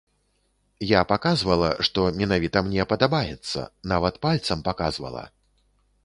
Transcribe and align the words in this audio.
Я 0.91 1.01
паказвала, 1.09 1.67
што 1.89 2.05
менавіта 2.21 2.63
мне 2.69 2.85
падабаецца, 2.93 3.61
нават 3.91 4.17
пальцам 4.27 4.63
паказвала. 4.69 5.23